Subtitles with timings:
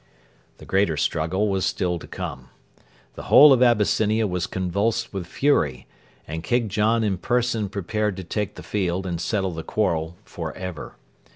[0.57, 2.49] The greater struggle was still to come.
[3.13, 5.85] The whole of Abyssinia was convulsed with fury,
[6.27, 10.55] and King John in person prepared to take the field and settle the quarrel for
[10.57, 10.95] ever.